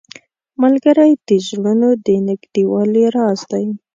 [0.61, 3.65] ملګری د زړونو د نږدېوالي راز دی